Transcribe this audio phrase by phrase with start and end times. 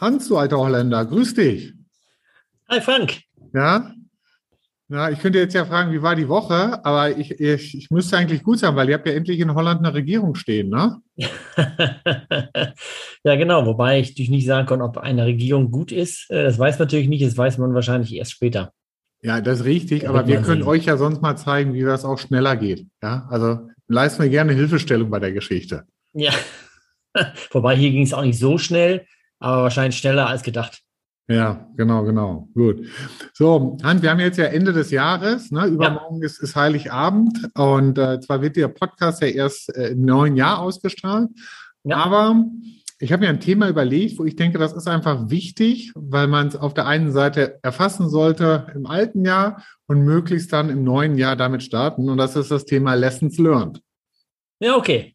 [0.00, 1.72] Hans, du alter Holländer, grüß dich.
[2.68, 3.22] Hi Frank.
[3.52, 3.92] Ja?
[4.90, 8.16] Ja, ich könnte jetzt ja fragen, wie war die Woche, aber ich, ich, ich müsste
[8.16, 11.02] eigentlich gut sein, weil ihr habt ja endlich in Holland eine Regierung stehen, ne?
[13.24, 16.30] ja, genau, wobei ich natürlich nicht sagen kann, ob eine Regierung gut ist.
[16.30, 18.72] Äh, das weiß man natürlich nicht, das weiß man wahrscheinlich erst später.
[19.20, 20.68] Ja, das ist richtig, aber wir können sehen.
[20.68, 22.86] euch ja sonst mal zeigen, wie das auch schneller geht.
[23.02, 25.84] Ja, also leisten wir gerne Hilfestellung bei der Geschichte.
[26.12, 26.32] Ja,
[27.50, 29.06] wobei hier ging es auch nicht so schnell,
[29.40, 30.82] aber wahrscheinlich schneller als gedacht.
[31.30, 32.48] Ja, genau, genau.
[32.54, 32.86] Gut.
[33.34, 35.50] So, Hans, wir haben jetzt ja Ende des Jahres.
[35.50, 35.66] Ne?
[35.66, 36.26] Übermorgen ja.
[36.26, 40.60] ist, ist Heiligabend und äh, zwar wird der Podcast ja erst äh, im neuen Jahr
[40.60, 41.28] ausgestrahlt.
[41.84, 41.96] Ja.
[41.96, 42.44] Aber
[42.98, 46.48] ich habe mir ein Thema überlegt, wo ich denke, das ist einfach wichtig, weil man
[46.48, 51.16] es auf der einen Seite erfassen sollte im alten Jahr und möglichst dann im neuen
[51.16, 52.08] Jahr damit starten.
[52.08, 53.80] Und das ist das Thema Lessons Learned.
[54.60, 55.14] Ja, okay.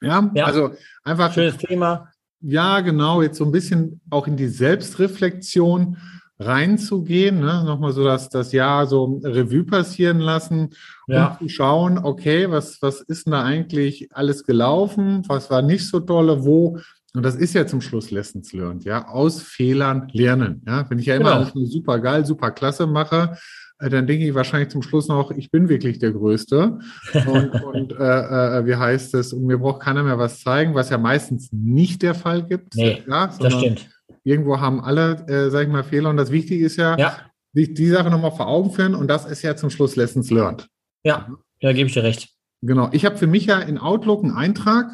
[0.00, 0.44] Ja, ja.
[0.44, 0.70] also
[1.04, 1.32] einfach.
[1.32, 2.08] Schönes Thema
[2.40, 5.96] ja, genau, jetzt so ein bisschen auch in die Selbstreflexion
[6.40, 7.64] reinzugehen, ne?
[7.64, 10.70] nochmal so das, das Jahr so Revue passieren lassen
[11.08, 11.32] ja.
[11.32, 15.88] und zu schauen, okay, was, was ist denn da eigentlich alles gelaufen, was war nicht
[15.88, 16.78] so tolle, wo,
[17.14, 21.06] und das ist ja zum Schluss Lessons learned, ja, aus Fehlern lernen, ja, wenn ich
[21.06, 21.66] ja immer genau.
[21.66, 23.38] super geil, super klasse mache,
[23.80, 26.78] äh, dann denke ich wahrscheinlich zum Schluss noch, ich bin wirklich der Größte.
[27.26, 29.32] Und, und äh, äh, wie heißt es?
[29.32, 32.74] Und mir braucht keiner mehr was zeigen, was ja meistens nicht der Fall gibt.
[32.74, 33.88] Nee, ja, das stimmt.
[34.24, 36.10] Irgendwo haben alle, äh, sag ich mal, Fehler.
[36.10, 37.16] Und das Wichtige ist ja, ja.
[37.54, 38.94] sich die Sache nochmal vor Augen führen.
[38.94, 40.68] Und das ist ja zum Schluss Lessons Learned.
[41.04, 41.28] Ja,
[41.60, 42.30] ja, gebe ich dir recht.
[42.60, 42.88] Genau.
[42.92, 44.90] Ich habe für mich ja in Outlook einen Eintrag.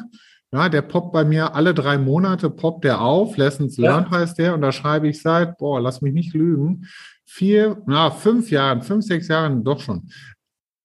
[0.55, 3.35] Ja, der poppt bei mir alle drei Monate, poppt der auf.
[3.35, 4.19] Lessons Learned ja.
[4.19, 4.53] heißt der.
[4.53, 6.87] Und da schreibe ich seit, boah, lass mich nicht lügen,
[7.25, 10.09] vier, na, fünf Jahren, fünf, sechs Jahren doch schon,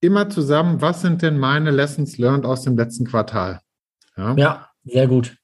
[0.00, 3.60] immer zusammen, was sind denn meine Lessons learned aus dem letzten Quartal?
[4.16, 5.36] Ja, ja sehr gut.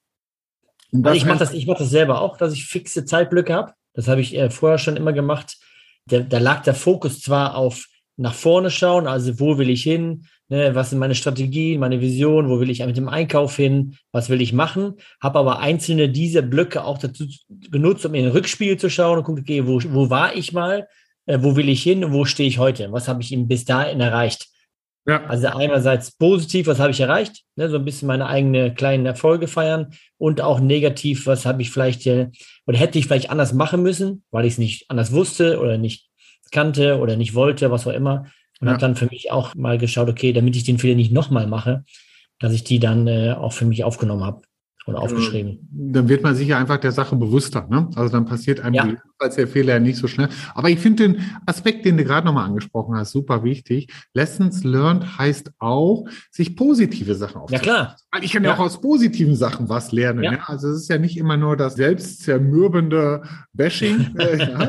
[0.93, 3.75] Also ich mache das, mach das selber auch, dass ich fixe Zeitblöcke habe.
[3.93, 5.57] Das habe ich äh, vorher schon immer gemacht.
[6.07, 10.75] Da lag der Fokus zwar auf nach vorne schauen, also wo will ich hin, ne,
[10.75, 14.41] was sind meine Strategien, meine Vision, wo will ich mit dem Einkauf hin, was will
[14.41, 17.27] ich machen, habe aber einzelne dieser Blöcke auch dazu
[17.71, 20.89] genutzt, um in den Rückspiegel zu schauen und gucken, okay, wo, wo war ich mal,
[21.27, 22.05] äh, wo will ich hin?
[22.05, 24.49] Und wo stehe ich heute, was habe ich eben bis dahin erreicht.
[25.09, 25.25] Ja.
[25.27, 29.47] Also einerseits positiv, was habe ich erreicht, ne, so ein bisschen meine eigenen kleinen Erfolge
[29.47, 32.31] feiern und auch negativ, was habe ich vielleicht äh,
[32.67, 36.09] oder hätte ich vielleicht anders machen müssen, weil ich es nicht anders wusste oder nicht
[36.53, 38.27] kannte oder nicht wollte, was auch immer.
[38.61, 38.73] Und ja.
[38.73, 41.85] habe dann für mich auch mal geschaut, okay, damit ich den Fehler nicht nochmal mache,
[42.39, 44.43] dass ich die dann äh, auch für mich aufgenommen habe
[44.87, 45.69] oder aufgeschrieben.
[45.73, 47.67] Dann wird man sich ja einfach der Sache bewusster.
[47.69, 47.91] Ne?
[47.97, 48.95] Also dann passiert einem ja.
[49.19, 50.29] als der Fehler ja nicht so schnell.
[50.55, 53.93] Aber ich finde den Aspekt, den du gerade nochmal angesprochen hast, super wichtig.
[54.15, 57.67] Lessons learned heißt auch, sich positive Sachen aufzunehmen.
[57.67, 57.97] Ja, klar.
[58.13, 58.51] Weil ich kann ja.
[58.51, 60.23] ja, auch aus positiven Sachen was lernen.
[60.23, 60.31] Ja.
[60.33, 60.49] Ne?
[60.49, 64.15] Also es ist ja nicht immer nur das selbstzermürbende Bashing.
[64.19, 64.69] äh, ja,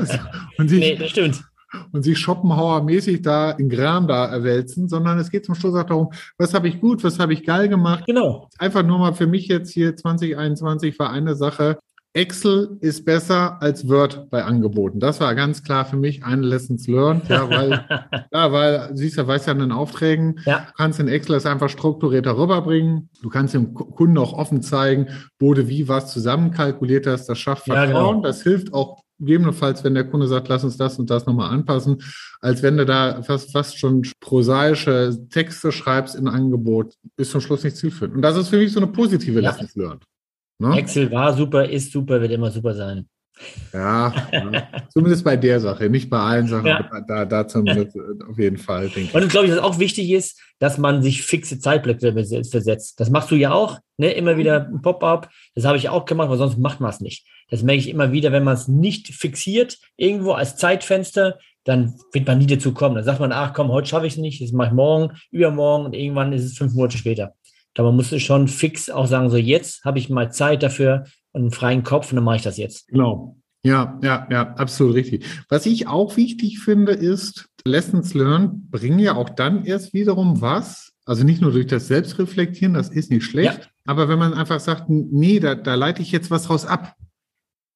[0.58, 1.47] und sich, nee, das stimmt
[1.92, 6.10] und sich Schopenhauer-mäßig da in Gram da erwälzen, sondern es geht zum Schluss auch darum,
[6.38, 8.06] was habe ich gut, was habe ich geil gemacht.
[8.06, 8.50] Genau.
[8.58, 11.78] Einfach nur mal für mich jetzt hier 2021 war eine Sache,
[12.18, 15.00] Excel ist besser als Word bei Angeboten.
[15.00, 17.86] Das war ganz klar für mich eine Lessons learned, ja, weil,
[18.32, 20.66] ja, weil, siehst du, weißt ja an den Aufträgen, ja.
[20.66, 23.10] du kannst in Excel es einfach strukturierter rüberbringen.
[23.22, 27.28] Du kannst dem Kunden auch offen zeigen, wo du wie was zusammenkalkuliert hast.
[27.28, 27.90] Das schafft Vertrauen.
[27.90, 28.22] Ja, genau.
[28.22, 32.04] Das hilft auch gegebenenfalls, wenn der Kunde sagt, lass uns das und das nochmal anpassen,
[32.40, 37.64] als wenn du da fast, fast schon prosaische Texte schreibst in Angebot, ist zum Schluss
[37.64, 38.16] nicht zielführend.
[38.16, 39.52] Und das ist für mich so eine positive ja.
[39.52, 40.04] Lessons learned.
[40.60, 40.78] Ne?
[40.78, 43.08] Excel war super, ist super, wird immer super sein.
[43.74, 44.14] Ja,
[44.90, 46.90] zumindest bei der Sache, nicht bei allen Sachen, ja.
[47.08, 47.96] da, da zumindest
[48.28, 48.90] auf jeden Fall.
[48.90, 49.14] Denke ich.
[49.14, 53.00] Und glaube ich, was auch wichtig ist, dass man sich fixe Zeitblöcke versetzt.
[53.00, 54.12] Das machst du ja auch, ne?
[54.12, 55.30] immer wieder ein Pop-up.
[55.53, 57.28] Das habe ich auch gemacht, weil sonst macht man es nicht.
[57.50, 62.25] Das merke ich immer wieder, wenn man es nicht fixiert, irgendwo als Zeitfenster, dann wird
[62.25, 62.96] man nie dazu kommen.
[62.96, 65.86] Dann sagt man, ach komm, heute schaffe ich es nicht, das mache ich morgen, übermorgen
[65.86, 67.34] und irgendwann ist es fünf Monate später.
[67.74, 71.06] Da man muss schon fix auch sagen, so jetzt habe ich mal Zeit dafür
[71.38, 72.88] einen freien Kopf und dann mache ich das jetzt.
[72.88, 73.38] Genau.
[73.63, 75.25] Ja, ja, ja, absolut richtig.
[75.50, 80.94] Was ich auch wichtig finde, ist, Lessons learned bringen ja auch dann erst wiederum was.
[81.06, 83.69] Also nicht nur durch das Selbstreflektieren, das ist nicht schlecht, ja.
[83.86, 86.95] aber wenn man einfach sagt, nee, da, da leite ich jetzt was raus ab.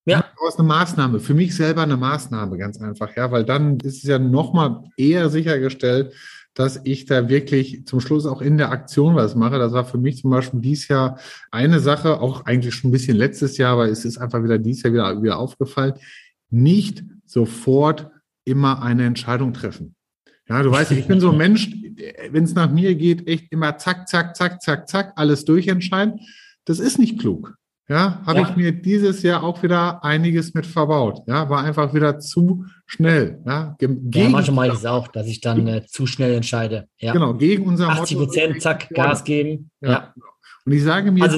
[0.06, 0.26] Ja.
[0.38, 4.04] Aus eine Maßnahme, für mich selber eine Maßnahme, ganz einfach, ja, weil dann ist es
[4.04, 6.14] ja nochmal eher sichergestellt,
[6.54, 9.58] dass ich da wirklich zum Schluss auch in der Aktion was mache.
[9.58, 11.18] Das war für mich zum Beispiel dieses Jahr
[11.50, 14.84] eine Sache, auch eigentlich schon ein bisschen letztes Jahr, aber es ist einfach wieder dieses
[14.84, 15.94] Jahr wieder, wieder aufgefallen.
[16.50, 18.10] Nicht sofort
[18.44, 19.96] immer eine Entscheidung treffen.
[20.50, 21.72] Ja, du weißt, ich bin so ein Mensch,
[22.32, 26.20] wenn es nach mir geht, echt immer zack, zack, zack, zack, zack, alles durchentscheiden.
[26.66, 27.56] Das ist nicht klug.
[27.92, 28.50] Ja, habe ja.
[28.50, 31.24] ich mir dieses Jahr auch wieder einiges mit verbaut.
[31.28, 33.42] Ja, war einfach wieder zu schnell.
[33.46, 36.88] Ja, gegen, ja manchmal mache ich es auch, dass ich dann äh, zu schnell entscheide.
[37.00, 37.12] Ja.
[37.12, 39.72] Genau, gegen unser 80 Prozent, zack, Gas geben.
[39.82, 39.92] Ja.
[39.92, 40.14] ja.
[40.66, 41.38] Und ich sage mir also,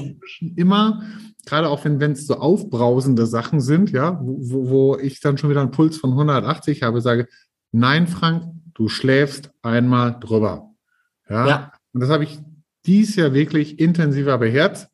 [0.55, 1.01] immer,
[1.43, 5.61] gerade auch wenn es so aufbrausende Sachen sind, ja, wo, wo ich dann schon wieder
[5.61, 7.27] einen Puls von 180 habe, sage,
[7.71, 8.43] nein, Frank,
[8.75, 10.69] du schläfst einmal drüber.
[11.27, 11.47] Ja.
[11.47, 11.71] ja.
[11.93, 12.37] Und das habe ich
[12.85, 14.91] dies Jahr wirklich intensiver beherzt,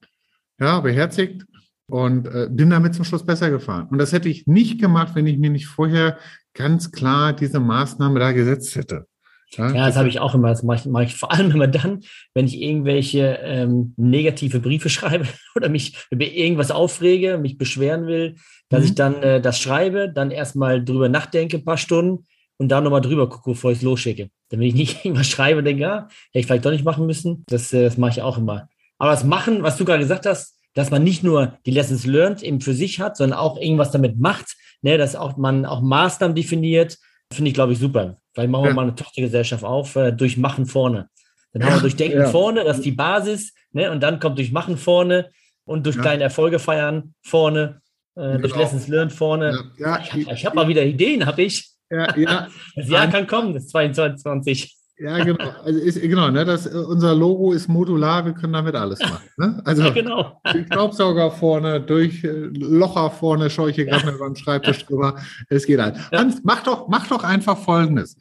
[0.58, 1.49] ja, beherzigt
[1.90, 3.88] und äh, bin damit zum Schluss besser gefahren.
[3.90, 6.18] Und das hätte ich nicht gemacht, wenn ich mir nicht vorher
[6.54, 9.06] ganz klar diese Maßnahme da gesetzt hätte.
[9.52, 10.50] Ja, ja das habe ich auch immer.
[10.50, 12.02] Das mache ich, mache ich vor allem immer dann,
[12.34, 15.26] wenn ich irgendwelche ähm, negative Briefe schreibe
[15.56, 18.36] oder mich über irgendwas aufrege, mich beschweren will,
[18.70, 18.86] dass mhm.
[18.86, 22.26] ich dann äh, das schreibe, dann erstmal drüber nachdenke, ein paar Stunden
[22.58, 24.30] und dann nochmal drüber gucke, bevor ich es losschicke.
[24.50, 27.44] Damit ich nicht irgendwas schreibe und denke, ja, hätte ich vielleicht doch nicht machen müssen.
[27.48, 28.70] Das, äh, das mache ich auch immer.
[28.98, 32.44] Aber das Machen, was du gerade gesagt hast, dass man nicht nur die Lessons learned
[32.44, 36.36] eben für sich hat, sondern auch irgendwas damit macht, ne, dass auch man auch Maßnahmen
[36.36, 36.98] definiert,
[37.32, 38.18] finde ich, glaube ich, super.
[38.34, 38.76] Vielleicht machen wir ja.
[38.76, 41.10] mal eine Tochtergesellschaft auf, äh, durch Machen vorne.
[41.54, 42.30] Dann haben wir durch Denken ja.
[42.30, 45.30] vorne, das ist die Basis, ne, und dann kommt durch Machen vorne
[45.66, 47.82] und durch kleine Erfolge feiern vorne,
[48.16, 48.38] äh, genau.
[48.40, 49.72] durch Lessons learned vorne.
[49.78, 51.70] ich habe hab mal wieder Ideen, habe ich.
[51.90, 52.48] Ja, ja.
[52.76, 54.79] Das Jahr kann kommen, das 22.
[55.00, 55.50] Ja, genau.
[55.64, 59.30] Also ist, genau, ne, das, unser Logo ist modular, wir können damit alles machen.
[59.38, 59.62] Ne?
[59.64, 60.42] Also ja, genau.
[60.66, 64.14] Staubsauger vorne, durch äh, Locher vorne, Scheuche gerade ja.
[64.14, 65.16] über den Schreibtisch drüber.
[65.48, 65.96] Es geht halt.
[66.12, 66.20] Ja.
[66.20, 68.18] Hans, mach doch, mach doch einfach folgendes.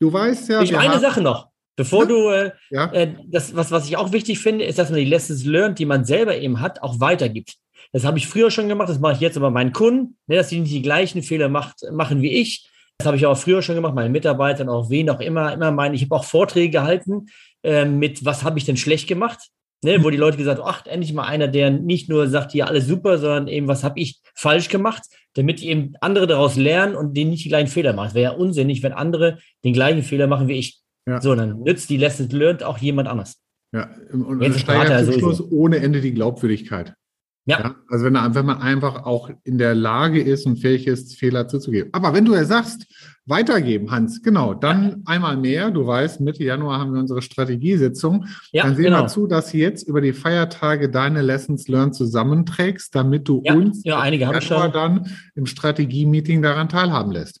[0.00, 0.62] Du weißt ja.
[0.62, 1.48] Ich eine Sache noch.
[1.76, 2.92] Bevor du, äh, ja.
[2.92, 5.86] äh, das, was, was ich auch wichtig finde, ist, dass man die Lessons learned, die
[5.86, 7.56] man selber eben hat, auch weitergibt.
[7.92, 10.48] Das habe ich früher schon gemacht, das mache ich jetzt aber meinen Kunden, ne, dass
[10.48, 12.68] sie nicht die gleichen Fehler macht, machen wie ich,
[12.98, 15.94] das habe ich auch früher schon gemacht, meinen Mitarbeitern, auch wen auch immer, immer meine.
[15.94, 17.26] Ich habe auch Vorträge gehalten
[17.62, 19.50] äh, mit, was habe ich denn schlecht gemacht?
[19.84, 22.66] Ne, wo die Leute gesagt haben, ach, endlich mal einer, der nicht nur sagt, ja,
[22.66, 25.02] alles super, sondern eben, was habe ich falsch gemacht,
[25.34, 28.08] damit eben andere daraus lernen und denen nicht die gleichen Fehler machen.
[28.10, 30.80] Es wäre ja unsinnig, wenn andere den gleichen Fehler machen wie ich.
[31.08, 31.20] Ja.
[31.20, 33.42] So, dann nützt die Lessons learned auch jemand anders.
[33.72, 36.94] Ja, und Jetzt steigert zum Schluss ohne Ende die Glaubwürdigkeit.
[37.44, 37.60] Ja.
[37.60, 37.74] ja.
[37.88, 41.90] Also wenn, wenn man einfach auch in der Lage ist und fähig ist, Fehler zuzugeben.
[41.92, 42.86] Aber wenn du ja sagst,
[43.26, 44.96] weitergeben, Hans, genau, dann ja.
[45.06, 48.26] einmal mehr, du weißt, Mitte Januar haben wir unsere Strategiesitzung.
[48.52, 49.02] Ja, dann sehen genau.
[49.02, 53.54] wir zu, dass du jetzt über die Feiertage deine Lessons learned zusammenträgst, damit du ja.
[53.54, 54.72] uns ja, einige haben schon.
[54.72, 57.40] dann im Strategie-Meeting daran teilhaben lässt.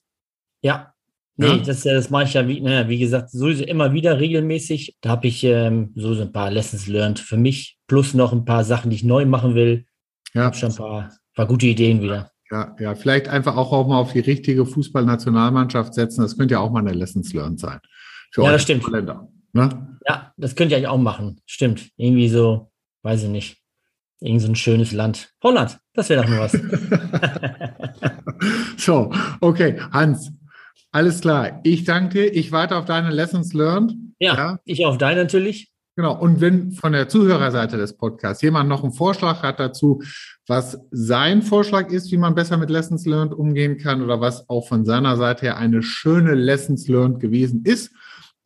[0.62, 0.92] Ja,
[1.36, 4.96] Nee, das, das mache ich ja, wie, naja, wie gesagt, sowieso immer wieder regelmäßig.
[5.00, 8.64] Da habe ich ähm, so ein paar Lessons learned für mich, plus noch ein paar
[8.64, 9.86] Sachen, die ich neu machen will.
[10.34, 10.44] Ja.
[10.44, 12.30] Habe schon ein paar, paar gute Ideen wieder.
[12.50, 16.20] Ja, ja, vielleicht einfach auch, auch mal auf die richtige Fußballnationalmannschaft setzen.
[16.20, 17.80] Das könnte ja auch mal eine Lessons Learned sein.
[18.36, 18.86] ja, das stimmt.
[19.54, 19.98] Ne?
[20.06, 21.40] Ja, das könnt ihr eigentlich auch machen.
[21.46, 21.90] Stimmt.
[21.96, 22.70] Irgendwie so,
[23.02, 23.58] weiß ich nicht.
[24.20, 25.30] Irgend so ein schönes Land.
[25.42, 26.52] Holland, das wäre doch nur was.
[28.76, 30.30] so, okay, Hans,
[30.92, 31.60] alles klar.
[31.64, 32.34] Ich danke dir.
[32.34, 33.94] Ich warte auf deine Lessons Learned.
[34.18, 35.71] Ja, ja, ich auf deine natürlich.
[35.96, 36.18] Genau.
[36.18, 40.02] Und wenn von der Zuhörerseite des Podcasts jemand noch einen Vorschlag hat dazu,
[40.46, 44.66] was sein Vorschlag ist, wie man besser mit Lessons Learned umgehen kann oder was auch
[44.66, 47.92] von seiner Seite her eine schöne Lessons Learned gewesen ist,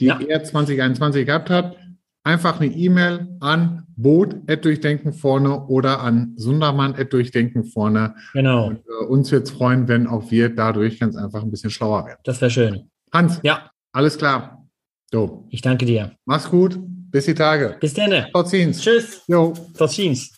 [0.00, 0.18] die ja.
[0.20, 1.76] er 2021 gehabt hat,
[2.24, 8.16] einfach eine E-Mail an boot.durchdenken vorne oder an sundermann.durchdenken vorne.
[8.32, 8.66] Genau.
[8.66, 12.06] Und, äh, uns wird es freuen, wenn auch wir dadurch ganz einfach ein bisschen schlauer
[12.06, 12.18] werden.
[12.24, 12.90] Das wäre schön.
[13.12, 13.40] Hans.
[13.42, 13.70] Ja.
[13.92, 14.66] Alles klar.
[15.10, 15.46] So.
[15.50, 16.12] Ich danke dir.
[16.26, 16.78] Mach's gut.
[17.16, 17.78] Bis die Tage.
[17.80, 18.26] Bis dann.
[18.30, 18.78] Tot ziens.
[18.78, 19.22] Tschüss.
[19.26, 19.54] Jo.
[19.78, 20.32] Tot ziens.